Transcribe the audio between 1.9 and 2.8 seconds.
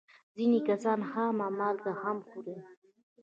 هم خوري.